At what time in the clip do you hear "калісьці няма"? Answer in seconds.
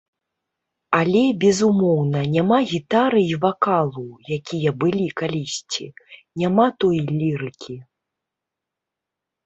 5.23-6.67